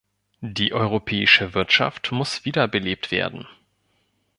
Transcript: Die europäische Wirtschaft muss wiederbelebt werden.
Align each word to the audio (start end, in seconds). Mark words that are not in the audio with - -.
Die 0.39 0.73
europäische 0.73 1.53
Wirtschaft 1.53 2.11
muss 2.11 2.43
wiederbelebt 2.43 3.11
werden. 3.11 3.45